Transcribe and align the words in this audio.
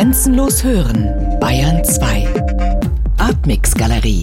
Grenzenlos 0.00 0.64
hören, 0.64 1.38
Bayern 1.40 1.84
2. 1.84 2.26
Artmix 3.18 3.74
Galerie. 3.74 4.22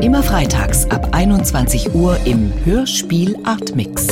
Immer 0.00 0.24
freitags 0.24 0.90
ab 0.90 1.10
21 1.12 1.94
Uhr 1.94 2.18
im 2.24 2.52
Hörspiel 2.64 3.38
Artmix. 3.44 4.08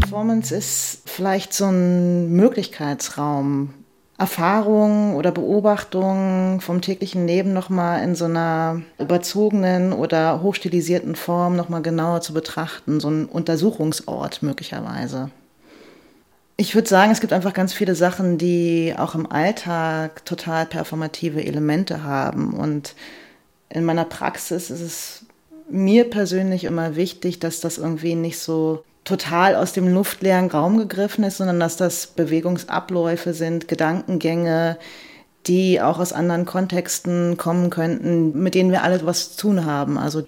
Performance 0.00 0.52
ist 0.52 1.02
vielleicht 1.04 1.52
so 1.52 1.66
ein 1.66 2.32
Möglichkeitsraum, 2.32 3.72
Erfahrungen 4.18 5.14
oder 5.14 5.30
Beobachtungen 5.30 6.60
vom 6.60 6.80
täglichen 6.80 7.28
Leben 7.28 7.52
nochmal 7.52 8.02
in 8.02 8.16
so 8.16 8.24
einer 8.24 8.82
überzogenen 8.98 9.92
oder 9.92 10.42
hochstilisierten 10.42 11.14
Form 11.14 11.54
nochmal 11.54 11.82
genauer 11.82 12.20
zu 12.20 12.34
betrachten, 12.34 12.98
so 12.98 13.10
ein 13.10 13.26
Untersuchungsort 13.26 14.42
möglicherweise. 14.42 15.30
Ich 16.56 16.74
würde 16.74 16.88
sagen, 16.88 17.10
es 17.10 17.20
gibt 17.20 17.32
einfach 17.32 17.52
ganz 17.52 17.72
viele 17.72 17.96
Sachen, 17.96 18.38
die 18.38 18.94
auch 18.96 19.14
im 19.14 19.30
Alltag 19.30 20.24
total 20.24 20.66
performative 20.66 21.44
Elemente 21.44 22.04
haben. 22.04 22.54
Und 22.54 22.94
in 23.70 23.84
meiner 23.84 24.04
Praxis 24.04 24.70
ist 24.70 24.80
es 24.80 25.26
mir 25.68 26.08
persönlich 26.08 26.64
immer 26.64 26.94
wichtig, 26.94 27.40
dass 27.40 27.60
das 27.60 27.78
irgendwie 27.78 28.14
nicht 28.14 28.38
so 28.38 28.84
total 29.04 29.56
aus 29.56 29.72
dem 29.72 29.92
luftleeren 29.92 30.50
Raum 30.50 30.78
gegriffen 30.78 31.24
ist, 31.24 31.38
sondern 31.38 31.60
dass 31.60 31.76
das 31.76 32.06
Bewegungsabläufe 32.06 33.34
sind, 33.34 33.68
Gedankengänge, 33.68 34.78
die 35.46 35.80
auch 35.80 35.98
aus 35.98 36.12
anderen 36.12 36.46
Kontexten 36.46 37.36
kommen 37.36 37.70
könnten, 37.70 38.42
mit 38.42 38.54
denen 38.54 38.70
wir 38.70 38.82
alle 38.82 39.04
was 39.04 39.36
zu 39.36 39.42
tun 39.42 39.64
haben. 39.64 39.98
Also 39.98 40.26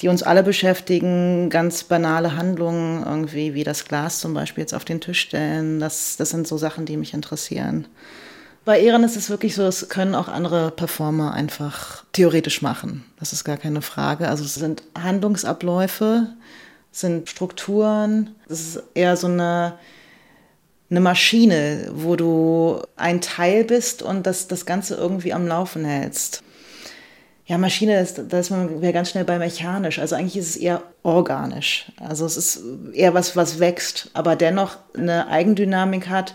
die 0.00 0.08
uns 0.08 0.22
alle 0.22 0.42
beschäftigen, 0.42 1.48
ganz 1.50 1.84
banale 1.84 2.36
Handlungen, 2.36 3.04
irgendwie 3.04 3.54
wie 3.54 3.64
das 3.64 3.84
Glas 3.86 4.20
zum 4.20 4.34
Beispiel 4.34 4.62
jetzt 4.62 4.74
auf 4.74 4.84
den 4.84 5.00
Tisch 5.00 5.20
stellen. 5.20 5.80
Das, 5.80 6.16
das 6.16 6.30
sind 6.30 6.46
so 6.46 6.58
Sachen, 6.58 6.84
die 6.84 6.96
mich 6.96 7.14
interessieren. 7.14 7.86
Bei 8.66 8.80
Ehren 8.80 9.04
ist 9.04 9.16
es 9.16 9.30
wirklich 9.30 9.54
so, 9.54 9.62
es 9.62 9.88
können 9.88 10.14
auch 10.14 10.28
andere 10.28 10.72
Performer 10.72 11.32
einfach 11.32 12.04
theoretisch 12.12 12.62
machen. 12.62 13.04
Das 13.18 13.32
ist 13.32 13.44
gar 13.44 13.56
keine 13.56 13.80
Frage. 13.80 14.28
Also 14.28 14.44
es 14.44 14.56
sind 14.56 14.82
Handlungsabläufe, 14.98 16.26
sind 16.90 17.30
Strukturen. 17.30 18.34
Es 18.48 18.60
ist 18.60 18.82
eher 18.94 19.16
so 19.16 19.28
eine, 19.28 19.74
eine 20.90 21.00
Maschine, 21.00 21.90
wo 21.92 22.16
du 22.16 22.80
ein 22.96 23.20
Teil 23.20 23.64
bist 23.64 24.02
und 24.02 24.26
das, 24.26 24.48
das 24.48 24.66
Ganze 24.66 24.94
irgendwie 24.94 25.32
am 25.32 25.46
Laufen 25.46 25.84
hältst. 25.84 26.42
Ja, 27.46 27.58
Maschine, 27.58 28.00
ist, 28.00 28.20
da 28.28 28.38
ist 28.40 28.50
man 28.50 28.80
ganz 28.92 29.10
schnell 29.10 29.24
bei 29.24 29.38
mechanisch. 29.38 30.00
Also 30.00 30.16
eigentlich 30.16 30.36
ist 30.36 30.50
es 30.50 30.56
eher 30.56 30.82
organisch. 31.04 31.92
Also 32.00 32.26
es 32.26 32.36
ist 32.36 32.60
eher 32.92 33.14
was, 33.14 33.36
was 33.36 33.60
wächst, 33.60 34.10
aber 34.14 34.34
dennoch 34.34 34.78
eine 34.96 35.28
Eigendynamik 35.28 36.08
hat, 36.08 36.34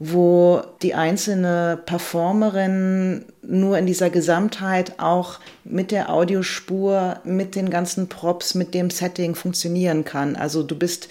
wo 0.00 0.62
die 0.82 0.94
einzelne 0.94 1.78
Performerin 1.84 3.26
nur 3.42 3.78
in 3.78 3.86
dieser 3.86 4.10
Gesamtheit 4.10 4.98
auch 4.98 5.38
mit 5.62 5.92
der 5.92 6.10
Audiospur, 6.10 7.20
mit 7.22 7.54
den 7.54 7.70
ganzen 7.70 8.08
Props, 8.08 8.54
mit 8.54 8.74
dem 8.74 8.90
Setting 8.90 9.36
funktionieren 9.36 10.04
kann. 10.04 10.34
Also 10.34 10.64
du 10.64 10.74
bist 10.74 11.08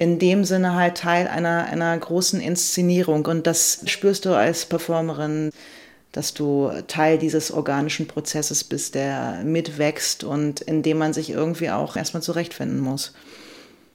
in 0.00 0.18
dem 0.18 0.44
Sinne 0.44 0.74
halt 0.74 0.96
Teil 0.96 1.28
einer, 1.28 1.66
einer 1.66 1.96
großen 1.96 2.40
Inszenierung 2.40 3.26
und 3.26 3.46
das 3.46 3.82
spürst 3.84 4.24
du 4.24 4.34
als 4.34 4.66
Performerin 4.66 5.52
dass 6.12 6.34
du 6.34 6.70
Teil 6.88 7.18
dieses 7.18 7.52
organischen 7.52 8.08
Prozesses 8.08 8.64
bist, 8.64 8.94
der 8.96 9.42
mitwächst 9.44 10.24
und 10.24 10.60
in 10.60 10.82
dem 10.82 10.98
man 10.98 11.12
sich 11.12 11.30
irgendwie 11.30 11.70
auch 11.70 11.96
erstmal 11.96 12.22
zurechtfinden 12.22 12.80
muss. 12.80 13.14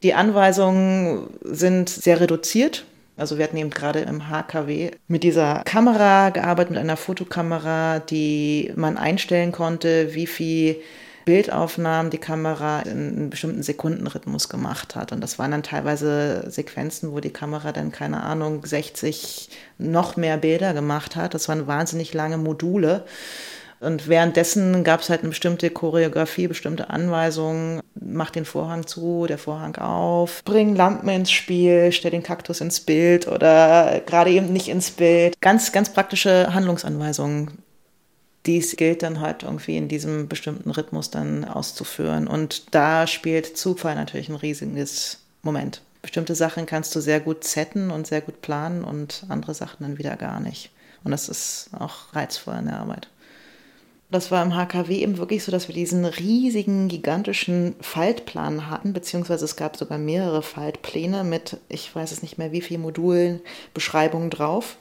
Die 0.04 0.14
Anweisungen 0.14 1.28
sind 1.42 1.90
sehr 1.90 2.22
reduziert. 2.22 2.86
Also 3.18 3.38
wir 3.38 3.46
hatten 3.46 3.58
eben 3.58 3.70
gerade 3.70 4.00
im 4.00 4.30
HKW 4.30 4.92
mit 5.08 5.24
dieser 5.24 5.62
Kamera 5.66 6.30
gearbeitet, 6.30 6.72
mit 6.72 6.80
einer 6.80 6.98
Fotokamera, 6.98 8.00
die 8.00 8.72
man 8.76 8.98
einstellen 8.98 9.52
konnte, 9.52 10.14
wie 10.14 10.28
viel 10.28 10.78
Bildaufnahmen 11.26 12.12
die 12.12 12.20
Kamera 12.20 12.82
in 12.82 12.92
einem 12.92 13.30
bestimmten 13.30 13.64
Sekundenrhythmus 13.64 14.48
gemacht 14.48 14.96
hat. 14.96 15.12
Und 15.12 15.22
das 15.22 15.40
waren 15.40 15.52
dann 15.52 15.64
teilweise 15.64 16.50
Sequenzen, 16.50 17.12
wo 17.12 17.20
die 17.20 17.32
Kamera 17.32 17.72
dann, 17.72 17.92
keine 17.92 18.24
Ahnung, 18.24 18.66
60 18.66 19.50
noch 19.80 20.16
mehr 20.16 20.38
Bilder 20.38 20.74
gemacht 20.74 21.16
hat. 21.16 21.34
Das 21.34 21.50
waren 21.50 21.68
wahnsinnig 21.68 22.14
lange 22.14 22.38
Module. 22.38 23.04
Und 23.82 24.08
währenddessen 24.08 24.84
gab 24.84 25.02
es 25.02 25.10
halt 25.10 25.22
eine 25.22 25.30
bestimmte 25.30 25.70
Choreografie, 25.70 26.48
bestimmte 26.48 26.90
Anweisungen. 26.90 27.82
Mach 27.94 28.30
den 28.30 28.46
Vorhang 28.46 28.88
zu, 28.88 29.26
der 29.28 29.38
Vorhang 29.38 29.76
auf, 29.76 30.44
bring 30.46 30.76
Lampen 30.76 31.10
ins 31.10 31.32
Spiel, 31.32 31.92
stell 31.92 32.12
den 32.12 32.24
Kaktus 32.24 32.62
ins 32.62 32.80
Bild 32.80 33.28
oder 33.28 34.02
gerade 34.06 34.32
eben 34.32 34.54
nicht 34.54 34.70
ins 34.70 34.92
Bild. 34.92 35.40
Ganz, 35.42 35.72
ganz 35.72 35.92
praktische 35.92 36.54
Handlungsanweisungen 36.54 37.65
dies 38.46 38.76
gilt 38.76 39.04
dann 39.04 39.20
halt 39.20 39.44
irgendwie 39.44 39.78
in 39.78 39.88
diesem 39.88 40.28
bestimmten 40.28 40.70
Rhythmus 40.72 41.10
dann 41.10 41.46
auszuführen. 41.46 42.28
Und 42.28 42.74
da 42.76 43.08
spielt 43.08 43.58
Zufall 43.58 43.96
natürlich 43.96 44.30
ein 44.30 44.36
riesiges 44.36 45.20
Moment. 45.42 45.82
Bestimmte 46.02 46.36
Sachen 46.36 46.66
kannst 46.66 46.96
du 46.96 47.02
sehr 47.02 47.20
gut 47.20 47.44
setten 47.44 47.90
und 47.90 48.06
sehr 48.06 48.22
gut 48.22 48.42
planen 48.42 48.84
und 48.84 49.26
andere 49.30 49.54
Sachen 49.54 49.84
dann 49.84 49.98
wieder 49.98 50.16
gar 50.16 50.40
nicht. 50.40 50.70
Und 51.04 51.12
das 51.12 51.30
ist 51.30 51.70
auch 51.78 52.14
reizvoll 52.14 52.58
in 52.60 52.66
der 52.66 52.80
Arbeit. 52.80 53.08
Das 54.12 54.30
war 54.30 54.44
im 54.44 54.56
HKW 54.56 54.98
eben 54.98 55.18
wirklich 55.18 55.44
so, 55.44 55.52
dass 55.52 55.68
wir 55.68 55.74
diesen 55.74 56.06
riesigen, 56.06 56.88
gigantischen 56.88 57.76
Faltplan 57.82 58.70
hatten, 58.70 58.94
beziehungsweise 58.94 59.46
es 59.46 59.56
gab 59.56 59.78
sogar 59.78 59.98
mehrere 59.98 60.44
Faltpläne 60.44 61.24
mit, 61.24 61.58
ich 61.70 61.94
weiß 61.96 62.12
es 62.12 62.22
nicht 62.22 62.38
mehr, 62.38 62.52
wie 62.52 62.62
viele 62.62 62.80
Modulen, 62.80 63.42
Beschreibungen 63.74 64.30
drauf. 64.30 64.78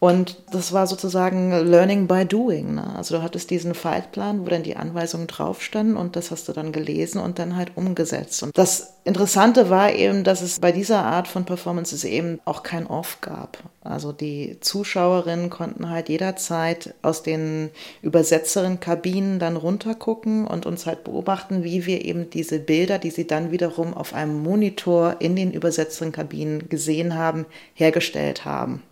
Und 0.00 0.38
das 0.50 0.72
war 0.72 0.86
sozusagen 0.86 1.50
Learning 1.50 2.06
by 2.06 2.24
Doing. 2.24 2.76
Ne? 2.76 2.96
Also 2.96 3.18
du 3.18 3.22
hattest 3.22 3.50
diesen 3.50 3.74
Faltplan, 3.74 4.40
wo 4.40 4.48
dann 4.48 4.62
die 4.62 4.76
Anweisungen 4.76 5.26
drauf 5.26 5.62
standen 5.62 5.98
und 5.98 6.16
das 6.16 6.30
hast 6.30 6.48
du 6.48 6.54
dann 6.54 6.72
gelesen 6.72 7.20
und 7.20 7.38
dann 7.38 7.54
halt 7.54 7.72
umgesetzt. 7.76 8.42
Und 8.42 8.56
das 8.56 8.94
Interessante 9.04 9.68
war 9.68 9.92
eben, 9.92 10.24
dass 10.24 10.40
es 10.40 10.58
bei 10.58 10.72
dieser 10.72 11.04
Art 11.04 11.28
von 11.28 11.44
Performances 11.44 12.04
eben 12.04 12.40
auch 12.46 12.62
kein 12.62 12.86
Off 12.86 13.20
gab. 13.20 13.58
Also 13.82 14.12
die 14.12 14.56
Zuschauerinnen 14.60 15.50
konnten 15.50 15.90
halt 15.90 16.08
jederzeit 16.08 16.94
aus 17.02 17.22
den 17.22 17.68
Übersetzerin-Kabinen 18.00 19.38
dann 19.38 19.58
runtergucken 19.58 20.46
und 20.46 20.64
uns 20.64 20.86
halt 20.86 21.04
beobachten, 21.04 21.62
wie 21.62 21.84
wir 21.84 22.06
eben 22.06 22.30
diese 22.30 22.58
Bilder, 22.58 22.98
die 22.98 23.10
sie 23.10 23.26
dann 23.26 23.50
wiederum 23.50 23.92
auf 23.92 24.14
einem 24.14 24.42
Monitor 24.42 25.16
in 25.18 25.36
den 25.36 25.52
Übersetzerin-Kabinen 25.52 26.70
gesehen 26.70 27.16
haben, 27.16 27.44
hergestellt 27.74 28.46
haben. 28.46 28.82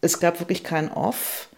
Es 0.00 0.20
gab 0.20 0.40
wirklich 0.40 0.64
kein 0.64 0.90
Off. 0.90 1.48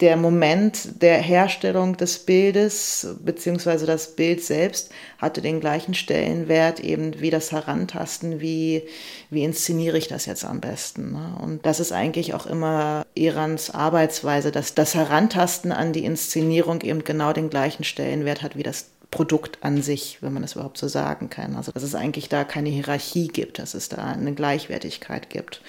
Der 0.00 0.16
Moment 0.16 1.02
der 1.02 1.18
Herstellung 1.18 1.98
des 1.98 2.20
Bildes 2.20 3.06
beziehungsweise 3.22 3.84
das 3.84 4.16
Bild 4.16 4.42
selbst 4.42 4.90
hatte 5.18 5.42
den 5.42 5.60
gleichen 5.60 5.92
Stellenwert 5.92 6.80
eben 6.80 7.20
wie 7.20 7.28
das 7.28 7.52
Herantasten, 7.52 8.40
wie, 8.40 8.84
wie 9.28 9.44
inszeniere 9.44 9.98
ich 9.98 10.08
das 10.08 10.24
jetzt 10.24 10.46
am 10.46 10.60
besten. 10.60 11.12
Ne? 11.12 11.36
Und 11.42 11.66
das 11.66 11.80
ist 11.80 11.92
eigentlich 11.92 12.32
auch 12.32 12.46
immer 12.46 13.04
Irans 13.14 13.74
Arbeitsweise, 13.74 14.50
dass 14.50 14.74
das 14.74 14.94
Herantasten 14.94 15.70
an 15.70 15.92
die 15.92 16.06
Inszenierung 16.06 16.80
eben 16.80 17.04
genau 17.04 17.34
den 17.34 17.50
gleichen 17.50 17.84
Stellenwert 17.84 18.40
hat 18.40 18.56
wie 18.56 18.62
das 18.62 18.86
Produkt 19.10 19.58
an 19.62 19.82
sich, 19.82 20.18
wenn 20.20 20.32
man 20.32 20.42
das 20.42 20.52
überhaupt 20.52 20.78
so 20.78 20.86
sagen 20.86 21.30
kann. 21.30 21.56
Also 21.56 21.72
dass 21.72 21.82
es 21.82 21.94
eigentlich 21.94 22.28
da 22.28 22.44
keine 22.44 22.68
Hierarchie 22.68 23.28
gibt, 23.28 23.58
dass 23.58 23.74
es 23.74 23.88
da 23.88 23.98
eine 23.98 24.34
Gleichwertigkeit 24.34 25.30
gibt. 25.30 25.62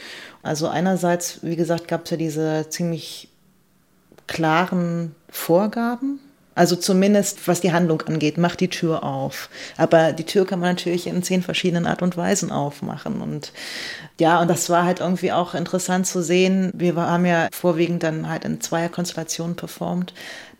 Also 0.43 0.67
einerseits, 0.67 1.39
wie 1.43 1.55
gesagt, 1.55 1.87
gab 1.87 2.05
es 2.05 2.11
ja 2.11 2.17
diese 2.17 2.67
ziemlich 2.69 3.29
klaren 4.27 5.15
Vorgaben. 5.29 6.19
Also 6.53 6.75
zumindest 6.75 7.47
was 7.47 7.61
die 7.61 7.71
Handlung 7.73 8.01
angeht, 8.03 8.37
macht 8.37 8.59
die 8.59 8.67
Tür 8.67 9.03
auf. 9.03 9.49
Aber 9.77 10.13
die 10.13 10.25
Tür 10.25 10.45
kann 10.45 10.59
man 10.59 10.69
natürlich 10.69 11.07
in 11.07 11.23
zehn 11.23 11.41
verschiedenen 11.41 11.87
Art 11.87 12.01
und 12.01 12.17
Weisen 12.17 12.51
aufmachen. 12.51 13.21
Und 13.21 13.53
ja, 14.21 14.39
und 14.39 14.51
das 14.51 14.69
war 14.69 14.85
halt 14.85 14.99
irgendwie 14.99 15.31
auch 15.31 15.55
interessant 15.55 16.05
zu 16.05 16.21
sehen. 16.21 16.69
Wir 16.75 16.95
haben 16.95 17.25
ja 17.25 17.47
vorwiegend 17.51 18.03
dann 18.03 18.29
halt 18.29 18.45
in 18.45 18.61
zweier 18.61 18.87
Konstellationen 18.87 19.55
performt 19.55 20.13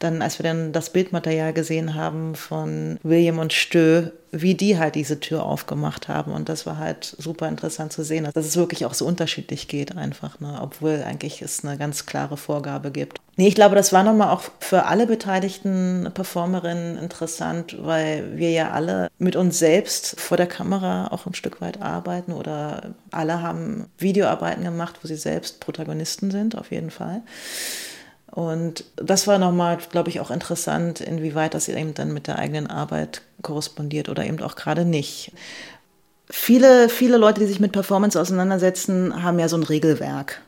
dann, 0.04 0.22
als 0.22 0.40
wir 0.40 0.44
dann 0.44 0.72
das 0.72 0.92
Bildmaterial 0.92 1.54
gesehen 1.54 1.96
haben 1.96 2.36
von 2.36 3.00
William 3.04 3.40
und 3.40 3.54
Stö, 3.54 4.10
wie 4.32 4.56
die 4.56 4.80
halt 4.80 4.96
diese 4.96 5.20
Tür 5.20 5.44
aufgemacht 5.44 6.08
haben. 6.08 6.32
Und 6.32 6.50
das 6.50 6.66
war 6.66 6.78
halt 6.78 7.16
super 7.18 7.48
interessant 7.50 7.92
zu 7.92 8.04
sehen, 8.04 8.28
dass 8.34 8.46
es 8.46 8.56
wirklich 8.56 8.86
auch 8.86 8.94
so 8.94 9.06
unterschiedlich 9.06 9.68
geht 9.68 9.98
einfach, 9.98 10.40
ne? 10.40 10.60
obwohl 10.62 11.04
eigentlich 11.06 11.42
es 11.42 11.64
eine 11.64 11.78
ganz 11.78 12.06
klare 12.06 12.38
Vorgabe 12.38 12.92
gibt. 12.92 13.20
Nee, 13.36 13.48
ich 13.48 13.56
glaube, 13.56 13.76
das 13.76 13.94
war 13.94 14.04
nochmal 14.04 14.30
auch 14.30 14.44
für 14.60 14.86
alle 14.86 15.06
beteiligten 15.06 16.10
Performerinnen 16.14 16.98
interessant, 16.98 17.78
weil 17.82 18.38
wir 18.38 18.52
ja 18.52 18.72
alle 18.72 19.10
mit 19.20 19.36
uns 19.36 19.60
selbst 19.60 20.20
vor 20.20 20.38
der 20.38 20.48
Kamera 20.48 21.08
auch 21.12 21.26
ein 21.26 21.34
Stück 21.34 21.62
weit 21.62 21.82
arbeiten 21.82 22.32
oder 22.32 22.94
alle 23.12 23.42
haben 23.42 23.51
Videoarbeiten 23.98 24.64
gemacht, 24.64 25.00
wo 25.02 25.08
sie 25.08 25.16
selbst 25.16 25.60
Protagonisten 25.60 26.32
sind, 26.32 26.58
auf 26.58 26.72
jeden 26.72 26.92
Fall. 26.92 27.22
Und 28.32 28.86
das 28.96 29.28
war 29.28 29.38
nochmal, 29.38 29.78
glaube 29.92 30.10
ich, 30.10 30.22
auch 30.22 30.32
interessant, 30.32 31.02
inwieweit 31.02 31.54
das 31.54 31.68
eben 31.68 31.94
dann 31.94 32.14
mit 32.14 32.28
der 32.28 32.40
eigenen 32.40 32.68
Arbeit 32.68 33.22
korrespondiert 33.42 34.08
oder 34.08 34.26
eben 34.26 34.42
auch 34.42 34.56
gerade 34.56 34.86
nicht. 34.86 35.34
Viele, 36.30 36.88
viele 36.88 37.18
Leute, 37.18 37.42
die 37.42 37.48
sich 37.48 37.60
mit 37.60 37.74
Performance 37.74 38.20
auseinandersetzen, 38.20 39.22
haben 39.22 39.38
ja 39.38 39.50
so 39.50 39.58
ein 39.58 39.64
Regelwerk. 39.64 40.42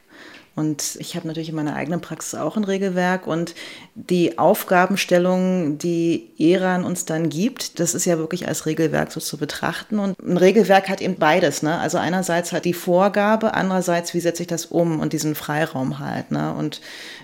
Und 0.56 0.98
ich 1.00 1.16
habe 1.16 1.28
natürlich 1.28 1.50
in 1.50 1.56
meiner 1.56 1.76
eigenen 1.76 2.00
Praxis 2.00 2.36
auch 2.36 2.58
ein 2.58 2.64
Regelwerk 2.64 3.26
und 3.26 3.56
die 3.96 4.38
Aufgabenstellung, 4.38 5.80
die 5.80 6.30
Eran 6.38 6.84
uns 6.84 7.06
dann 7.06 7.30
gibt, 7.30 7.80
das 7.80 7.96
ist 7.96 8.06
ja 8.06 8.20
wirklich 8.20 8.48
als 8.48 8.68
Regelwerk 8.68 9.12
so 9.12 9.20
zu 9.20 9.38
betrachten. 9.38 9.98
Und 9.98 10.20
ein 10.20 10.38
Regelwerk 10.38 10.90
hat 10.90 11.02
eben 11.02 11.16
beides. 11.16 11.64
Ne? 11.64 11.80
Also 11.80 11.98
einerseits 11.98 12.52
hat 12.52 12.66
die 12.66 12.76
Vorgabe, 12.76 13.56
andererseits, 13.56 14.14
wie 14.14 14.20
setze 14.20 14.44
ich 14.44 14.48
das 14.48 14.68
um 14.68 15.00
und 15.00 15.14
diesen 15.14 15.34
Freiraum 15.34 15.98
halt. 15.98 16.30
Ne? 16.30 16.54
Und 16.54 16.82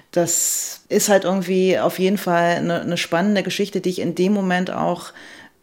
das 0.09 0.81
ist 0.89 1.09
halt 1.09 1.23
irgendwie 1.23 1.77
auf 1.77 1.99
jeden 1.99 2.17
Fall 2.17 2.55
eine, 2.55 2.81
eine 2.81 2.97
spannende 2.97 3.43
Geschichte, 3.43 3.79
die 3.79 3.89
ich 3.89 3.99
in 3.99 4.15
dem 4.15 4.33
Moment 4.33 4.71
auch 4.71 5.13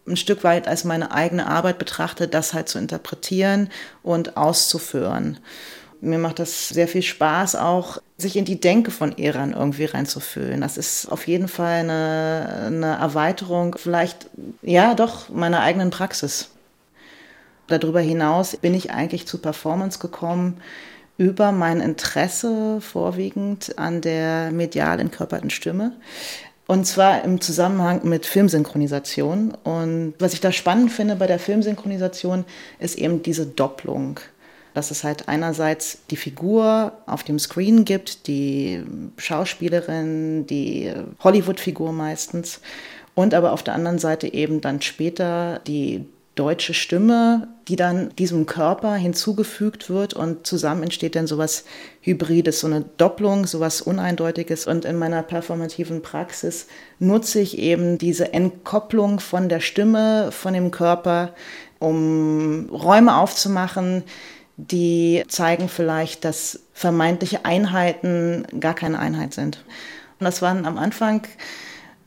ein 0.07 0.17
Stück 0.17 0.45
weit 0.45 0.69
als 0.69 0.85
meine 0.85 1.11
eigene 1.11 1.49
Arbeit 1.49 1.79
betrachte, 1.79 2.29
das 2.29 2.55
halt 2.55 2.69
zu 2.69 2.79
interpretieren 2.79 3.71
und 4.05 4.37
auszuführen. 4.37 5.39
Mir 6.01 6.19
macht 6.19 6.39
das 6.39 6.69
sehr 6.69 6.89
viel 6.89 7.03
Spaß, 7.03 7.57
auch 7.57 7.99
sich 8.19 8.37
in 8.37 8.45
die 8.45 8.61
Denke 8.61 8.91
von 8.91 9.17
Eran 9.19 9.53
irgendwie 9.53 9.85
reinzufühlen. 9.87 10.61
Das 10.61 10.77
ist 10.77 11.07
auf 11.11 11.27
jeden 11.27 11.49
Fall 11.49 11.81
eine, 11.81 12.65
eine 12.67 12.97
Erweiterung, 12.97 13.77
vielleicht, 13.79 14.29
ja, 14.63 14.95
doch, 14.95 15.29
meiner 15.29 15.61
eigenen 15.61 15.91
Praxis. 15.91 16.51
Darüber 17.67 18.01
hinaus 18.01 18.57
bin 18.57 18.75
ich 18.75 18.91
eigentlich 18.91 19.27
zu 19.27 19.39
Performance 19.39 19.99
gekommen 19.99 20.61
über 21.19 21.51
mein 21.51 21.81
Interesse 21.81 22.81
vorwiegend 22.81 23.79
an 23.79 24.01
der 24.01 24.53
medial 24.53 25.01
entkörperten 25.01 25.51
Stimme. 25.51 25.93
Und 26.67 26.85
zwar 26.87 27.23
im 27.23 27.41
Zusammenhang 27.41 28.01
mit 28.05 28.27
Filmsynchronisation. 28.27 29.57
Und 29.63 30.15
was 30.19 30.33
ich 30.33 30.41
da 30.41 30.51
spannend 30.51 30.91
finde 30.91 31.17
bei 31.17 31.27
der 31.27 31.39
Filmsynchronisation, 31.39 32.45
ist 32.81 32.99
eben 32.99 33.23
diese 33.23 33.47
Doppelung 33.47 34.21
dass 34.77 34.91
es 34.91 35.05
halt 35.05 35.27
einerseits 35.27 36.01
die 36.11 36.17
Figur 36.17 36.93
auf 37.07 37.23
dem 37.23 37.39
Screen 37.39 37.87
gibt, 37.87 38.27
die 38.27 38.83
Schauspielerin, 39.17 40.47
die 40.47 40.93
Hollywood-Figur 41.25 41.93
meistens, 41.93 42.61
und 43.15 43.33
aber 43.33 43.53
auf 43.53 43.63
der 43.63 43.73
anderen 43.73 43.99
Seite 43.99 44.31
eben 44.35 44.61
dann 44.61 44.83
später 44.83 45.61
die 45.67 46.05
deutsche 46.35 46.75
Stimme, 46.75 47.49
die 47.67 47.77
dann 47.77 48.15
diesem 48.17 48.45
Körper 48.45 48.95
hinzugefügt 48.95 49.89
wird 49.89 50.13
und 50.13 50.47
zusammen 50.47 50.83
entsteht 50.83 51.17
dann 51.17 51.27
sowas 51.27 51.65
Hybrides, 52.03 52.61
so 52.61 52.67
eine 52.67 52.85
Doppelung, 52.99 53.47
sowas 53.47 53.81
Uneindeutiges. 53.81 54.67
Und 54.67 54.85
in 54.85 54.99
meiner 54.99 55.23
performativen 55.23 56.03
Praxis 56.03 56.67
nutze 56.99 57.41
ich 57.41 57.57
eben 57.57 57.97
diese 57.97 58.35
Entkopplung 58.35 59.19
von 59.21 59.49
der 59.49 59.61
Stimme, 59.61 60.31
von 60.31 60.53
dem 60.53 60.71
Körper, 60.71 61.33
um 61.79 62.69
Räume 62.71 63.17
aufzumachen, 63.17 64.05
die 64.57 65.25
zeigen 65.29 65.69
vielleicht, 65.69 66.25
dass 66.25 66.61
vermeintliche 66.73 67.45
Einheiten 67.45 68.47
gar 68.59 68.75
keine 68.75 68.99
Einheit 68.99 69.35
sind. 69.35 69.65
Und 70.19 70.25
das 70.25 70.41
waren 70.43 70.65
am 70.65 70.79
Anfang 70.79 71.23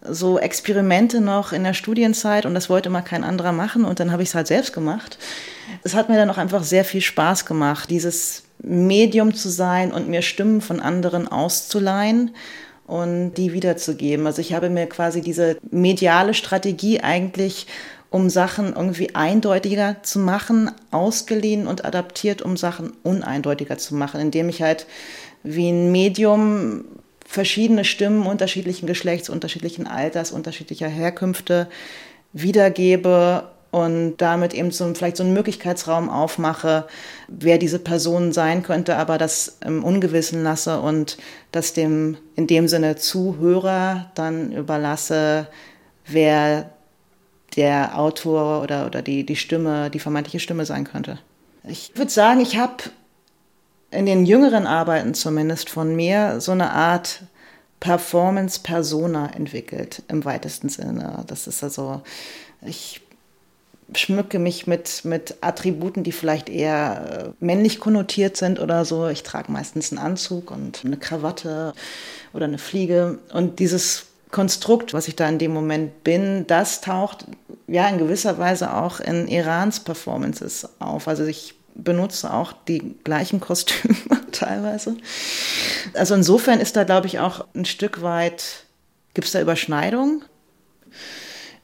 so 0.02 0.40
Experimente 0.40 1.22
noch 1.22 1.52
in 1.52 1.64
der 1.64 1.74
Studienzeit 1.74 2.46
und 2.46 2.54
das 2.54 2.70
wollte 2.70 2.90
mal 2.90 3.02
kein 3.02 3.24
anderer 3.24 3.52
machen 3.52 3.84
und 3.84 4.00
dann 4.00 4.12
habe 4.12 4.24
ich 4.24 4.30
es 4.30 4.36
halt 4.36 4.48
selbst 4.48 4.74
gemacht. 4.74 5.18
Es 5.84 5.94
hat 5.94 6.10
mir 6.10 6.16
dann 6.16 6.30
auch 6.30 6.38
einfach 6.38 6.64
sehr 6.64 6.86
viel 6.86 7.02
Spaß 7.02 7.46
gemacht, 7.46 7.90
dieses 7.90 8.44
Medium 8.64 9.34
zu 9.34 9.50
sein 9.50 9.92
und 9.92 10.08
mir 10.08 10.22
Stimmen 10.22 10.62
von 10.62 10.80
anderen 10.80 11.28
auszuleihen 11.28 12.32
und 12.88 13.34
die 13.34 13.54
wiederzugeben. 13.54 14.26
Also 14.26 14.42
ich 14.42 14.54
habe 14.54 14.70
mir 14.70 14.88
quasi 14.88 15.22
diese 15.22 15.58
mediale 15.70 16.34
Strategie 16.34 17.02
eigentlich 17.02 17.68
um 18.10 18.30
Sachen 18.30 18.74
irgendwie 18.74 19.14
eindeutiger 19.14 19.98
zu 20.02 20.20
machen, 20.20 20.72
ausgeliehen 20.92 21.68
und 21.68 21.86
adaptiert, 21.86 22.42
um 22.42 22.58
Sachen 22.58 22.94
uneindeutiger 23.04 23.78
zu 23.78 23.96
machen, 23.96 24.20
indem 24.20 24.50
ich 24.50 24.62
halt 24.62 24.88
wie 25.44 25.70
ein 25.70 25.92
Medium 25.92 26.86
verschiedene 27.26 27.86
Stimmen 27.86 28.26
unterschiedlichen 28.26 28.88
Geschlechts, 28.88 29.30
unterschiedlichen 29.30 29.86
Alters, 29.86 30.32
unterschiedlicher 30.32 30.88
Herkünfte 30.88 31.68
wiedergebe 32.34 33.50
und 33.72 34.18
damit 34.18 34.56
eben 34.56 34.72
so 34.72 34.92
vielleicht 34.96 35.18
so 35.18 35.24
einen 35.24 35.34
Möglichkeitsraum 35.34 36.10
aufmache, 36.10 36.88
wer 37.28 37.60
diese 37.60 37.78
Person 37.78 38.32
sein 38.32 38.64
könnte, 38.64 38.98
aber 38.98 39.20
das 39.20 39.60
im 39.64 39.84
Ungewissen 39.84 40.42
lasse 40.42 40.80
und 40.82 41.18
das 41.52 41.74
dem 41.74 42.18
in 42.36 42.48
dem 42.48 42.68
Sinne 42.68 42.96
Zuhörer 42.96 44.12
dann 44.16 44.52
überlasse, 44.52 45.48
wer 46.08 46.72
der 47.56 47.98
Autor 47.98 48.62
oder, 48.62 48.86
oder 48.86 49.02
die, 49.02 49.26
die 49.26 49.36
Stimme, 49.36 49.90
die 49.90 50.00
vermeintliche 50.00 50.40
Stimme 50.40 50.66
sein 50.66 50.84
könnte. 50.84 51.20
Ich 51.64 51.92
würde 51.96 52.12
sagen, 52.12 52.40
ich 52.40 52.58
habe 52.58 52.84
in 53.92 54.06
den 54.06 54.26
jüngeren 54.26 54.68
Arbeiten 54.68 55.14
zumindest 55.14 55.70
von 55.70 55.96
mir 55.96 56.40
so 56.42 56.52
eine 56.52 56.72
Art 56.72 57.24
Performance-Persona 57.80 59.32
entwickelt, 59.34 60.04
im 60.08 60.26
weitesten 60.26 60.70
Sinne. 60.70 61.24
Das 61.28 61.48
ist 61.48 61.64
also, 61.64 62.02
ich 62.62 63.02
schmücke 63.96 64.38
mich 64.38 64.68
mit, 64.68 65.06
mit 65.06 65.38
Attributen, 65.42 66.04
die 66.04 66.12
vielleicht 66.12 66.50
eher 66.50 67.34
äh, 67.40 67.44
männlich 67.44 67.80
konnotiert 67.80 68.38
sind 68.38 68.60
oder 68.60 68.86
so. 68.86 69.08
Ich 69.08 69.24
trage 69.24 69.52
meistens 69.52 69.92
einen 69.92 70.00
Anzug 70.00 70.52
und 70.52 70.84
eine 70.86 70.98
Krawatte 70.98 71.74
oder 72.34 72.46
eine 72.46 72.60
Fliege. 72.60 73.20
Und 73.34 73.60
dieses 73.60 74.09
Konstrukt, 74.32 74.94
was 74.94 75.08
ich 75.08 75.16
da 75.16 75.28
in 75.28 75.40
dem 75.40 75.54
Moment 75.54 76.04
bin, 76.04 76.46
das 76.48 76.82
taucht 76.82 77.26
ja 77.68 77.88
in 77.88 77.98
gewisser 77.98 78.38
Weise 78.38 78.74
auch 78.74 79.00
in 79.00 79.28
Irans 79.28 79.80
Performances 79.80 80.70
auf. 80.80 81.08
Also 81.08 81.26
ich 81.26 81.56
benutze 81.76 82.32
auch 82.34 82.54
die 82.68 82.96
gleichen 83.04 83.40
Kostüme 83.40 83.96
teilweise. 84.32 84.98
Also 85.94 86.16
insofern 86.16 86.60
ist 86.60 86.76
da, 86.76 86.84
glaube 86.84 87.08
ich, 87.08 87.20
auch 87.20 87.46
ein 87.56 87.66
Stück 87.66 88.02
weit, 88.02 88.66
gibt 89.14 89.28
es 89.28 89.34
da 89.34 89.42
Überschneidungen? 89.42 90.24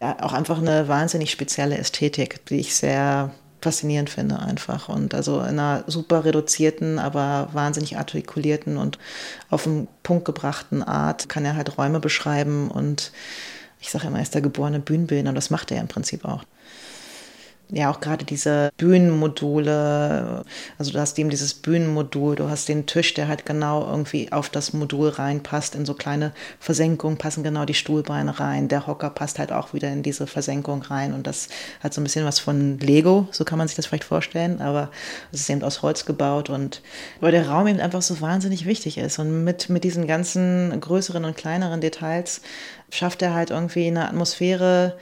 Ja, 0.01 0.17
auch 0.21 0.33
einfach 0.33 0.57
eine 0.57 0.87
wahnsinnig 0.87 1.31
spezielle 1.31 1.77
Ästhetik, 1.77 2.45
die 2.47 2.59
ich 2.59 2.75
sehr 2.75 3.31
faszinierend 3.61 4.09
finde 4.09 4.39
einfach. 4.39 4.89
Und 4.89 5.13
also 5.13 5.39
in 5.39 5.59
einer 5.59 5.83
super 5.87 6.25
reduzierten, 6.25 6.99
aber 6.99 7.49
wahnsinnig 7.53 7.97
artikulierten 7.97 8.77
und 8.77 8.99
auf 9.49 9.63
den 9.63 9.87
Punkt 10.05 10.23
gebrachten 10.23 10.83
Art 10.83 11.27
kann 11.27 11.43
er 11.43 11.55
halt 11.55 11.77
Räume 11.77 11.99
beschreiben 11.99 12.69
und 12.69 13.11
ich 13.81 13.89
sage 13.89 14.07
immer, 14.07 14.17
er 14.17 14.23
ist 14.23 14.35
der 14.35 14.41
geborene 14.41 14.79
Bühnenbildner 14.79 15.29
und 15.29 15.35
das 15.35 15.49
macht 15.49 15.71
er 15.71 15.81
im 15.81 15.89
Prinzip 15.89 16.23
auch 16.23 16.43
ja 17.69 17.91
auch 17.91 17.99
gerade 17.99 18.25
diese 18.25 18.71
Bühnenmodule, 18.77 20.43
also 20.77 20.91
du 20.91 20.99
hast 20.99 21.17
eben 21.17 21.29
dieses 21.29 21.53
Bühnenmodul, 21.53 22.35
du 22.35 22.49
hast 22.49 22.69
den 22.69 22.85
Tisch, 22.85 23.13
der 23.13 23.27
halt 23.27 23.45
genau 23.45 23.85
irgendwie 23.87 24.31
auf 24.31 24.49
das 24.49 24.73
Modul 24.73 25.09
reinpasst, 25.09 25.75
in 25.75 25.85
so 25.85 25.93
kleine 25.93 26.33
Versenkungen 26.59 27.17
passen 27.17 27.43
genau 27.43 27.65
die 27.65 27.73
Stuhlbeine 27.73 28.39
rein, 28.39 28.67
der 28.67 28.87
Hocker 28.87 29.09
passt 29.09 29.39
halt 29.39 29.51
auch 29.51 29.73
wieder 29.73 29.91
in 29.91 30.03
diese 30.03 30.27
Versenkung 30.27 30.83
rein 30.83 31.13
und 31.13 31.27
das 31.27 31.49
hat 31.81 31.93
so 31.93 32.01
ein 32.01 32.03
bisschen 32.03 32.25
was 32.25 32.39
von 32.39 32.79
Lego, 32.79 33.27
so 33.31 33.45
kann 33.45 33.57
man 33.57 33.67
sich 33.67 33.75
das 33.75 33.87
vielleicht 33.87 34.03
vorstellen, 34.03 34.61
aber 34.61 34.91
es 35.31 35.41
ist 35.41 35.49
eben 35.49 35.63
aus 35.63 35.81
Holz 35.81 36.05
gebaut 36.05 36.49
und 36.49 36.81
weil 37.19 37.31
der 37.31 37.49
Raum 37.49 37.67
eben 37.67 37.79
einfach 37.79 38.01
so 38.01 38.21
wahnsinnig 38.21 38.65
wichtig 38.65 38.97
ist 38.97 39.19
und 39.19 39.43
mit, 39.43 39.69
mit 39.69 39.83
diesen 39.83 40.07
ganzen 40.07 40.79
größeren 40.79 41.25
und 41.25 41.37
kleineren 41.37 41.81
Details 41.81 42.41
schafft 42.91 43.21
er 43.21 43.33
halt 43.33 43.49
irgendwie 43.49 43.87
eine 43.87 44.07
Atmosphäre, 44.07 44.97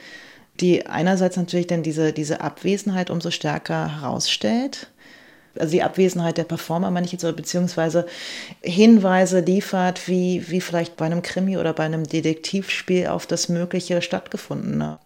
die 0.59 0.85
einerseits 0.85 1.37
natürlich 1.37 1.67
dann 1.67 1.83
diese, 1.83 2.13
diese 2.13 2.41
Abwesenheit 2.41 3.09
umso 3.09 3.31
stärker 3.31 4.01
herausstellt. 4.01 4.87
Also 5.57 5.71
die 5.71 5.83
Abwesenheit 5.83 6.37
der 6.37 6.45
Performer, 6.45 6.89
meine 6.89 7.05
ich 7.05 7.11
jetzt, 7.11 7.35
beziehungsweise 7.35 8.07
Hinweise 8.61 9.39
liefert, 9.41 10.07
wie, 10.07 10.43
wie 10.49 10.61
vielleicht 10.61 10.97
bei 10.97 11.05
einem 11.05 11.21
Krimi 11.21 11.57
oder 11.57 11.73
bei 11.73 11.83
einem 11.83 12.05
Detektivspiel 12.05 13.07
auf 13.07 13.27
das 13.27 13.49
Mögliche 13.49 14.01
stattgefundene. 14.01 14.99